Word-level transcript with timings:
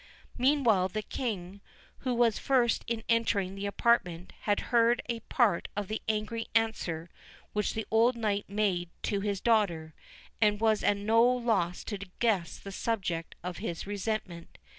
Meanwhile 0.39 0.87
the 0.87 1.03
King, 1.03 1.61
who 1.99 2.15
was 2.15 2.39
first 2.39 2.83
in 2.87 3.03
entering 3.07 3.53
the 3.53 3.67
apartment, 3.67 4.33
had 4.49 4.59
heard 4.73 5.03
a 5.05 5.19
part 5.19 5.67
of 5.75 5.89
the 5.89 6.01
angry 6.09 6.47
answer 6.55 7.11
which 7.53 7.75
the 7.75 7.85
old 7.91 8.15
knight 8.15 8.49
made 8.49 8.89
to 9.03 9.19
his 9.19 9.39
daughter, 9.39 9.93
and 10.41 10.59
was 10.59 10.83
at 10.83 10.97
no 10.97 11.21
loss 11.23 11.83
to 11.83 11.99
guess 12.17 12.57
the 12.57 12.71
subject 12.71 13.35
of 13.43 13.57
his 13.57 13.85
resentment. 13.85 14.57